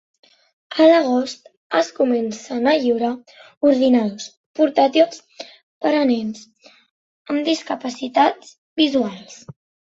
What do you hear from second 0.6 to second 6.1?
A l'agost es comencen a lliurar ordinadors portàtils per a